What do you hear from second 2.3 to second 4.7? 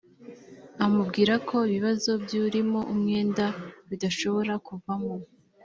urimo umwenda bidashobora